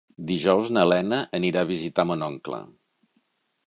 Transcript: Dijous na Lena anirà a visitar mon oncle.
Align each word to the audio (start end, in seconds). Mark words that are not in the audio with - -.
Dijous 0.29 0.71
na 0.77 0.85
Lena 0.93 1.21
anirà 1.41 1.63
a 1.67 1.71
visitar 1.75 2.09
mon 2.13 2.29
oncle. 2.33 2.67